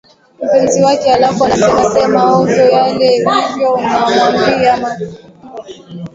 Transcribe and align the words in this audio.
mpenzi 0.45 0.83
wake 0.83 1.09
halafu 1.09 1.45
anasema 1.45 1.93
sema 1.93 2.37
ovyo 2.37 2.65
yule 2.91 3.09
hivi 3.11 3.25
Namwambia 3.25 3.77
maneno 3.77 4.63
ya 4.63 4.77
mkosaji 4.77 5.03
hayanikoseshi 5.03 5.29